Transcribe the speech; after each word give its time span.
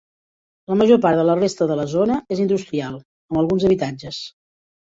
La 0.71 0.77
major 0.81 0.99
part 1.03 1.19
de 1.19 1.25
la 1.27 1.35
resta 1.41 1.67
de 1.71 1.77
la 1.81 1.85
zona 1.93 2.17
és 2.37 2.43
industrial, 2.47 2.99
amb 3.31 3.43
alguns 3.43 3.69
habitatges. 3.71 4.23